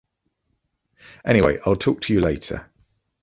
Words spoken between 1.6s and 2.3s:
I’ll talk to you